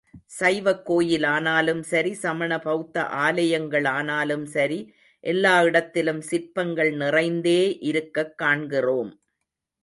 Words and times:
சைவக் 0.25 0.91
கோயிலானாலும் 0.91 1.81
சரி, 1.81 2.13
சமண 2.13 2.59
பௌத்த 2.59 3.05
ஆலயங்கள் 3.05 3.85
ஆனாலும் 3.85 4.45
சரி 4.45 4.79
எல்லா 5.19 5.61
இடத்திலும் 5.61 6.21
சிற்பங்கள் 6.21 6.91
நிறைந்தே 6.95 7.77
இருக்கக் 7.81 8.37
காண்கிறோம். 8.37 9.11